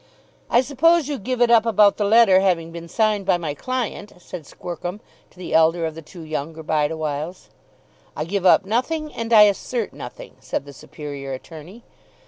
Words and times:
"I 0.49 0.61
suppose 0.61 1.07
you 1.07 1.19
give 1.19 1.41
it 1.43 1.51
up 1.51 1.63
about 1.63 1.97
the 1.97 2.05
letter 2.05 2.39
having 2.39 2.71
been 2.71 2.87
signed 2.87 3.23
by 3.23 3.37
my 3.37 3.53
client," 3.53 4.13
said 4.17 4.47
Squercum 4.47 4.99
to 5.29 5.37
the 5.37 5.53
elder 5.53 5.85
of 5.85 5.93
the 5.93 6.01
two 6.01 6.21
younger 6.23 6.63
Bideawhiles. 6.63 7.49
"I 8.17 8.25
give 8.25 8.43
up 8.43 8.65
nothing 8.65 9.13
and 9.13 9.31
I 9.31 9.43
assert 9.43 9.93
nothing," 9.93 10.37
said 10.39 10.65
the 10.65 10.73
superior 10.73 11.33
attorney. 11.33 11.83